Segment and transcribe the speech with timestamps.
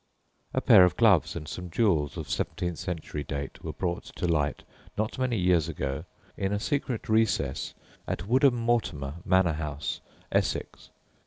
[0.51, 4.63] A pair of gloves and some jewels of seventeenth century date were brought to light
[4.97, 7.75] not many years ago in a secret recess
[8.07, 10.01] at Woodham Mortimer Manor House,
[10.31, 10.89] Essex.